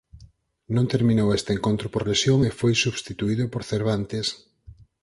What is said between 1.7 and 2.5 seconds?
por lesión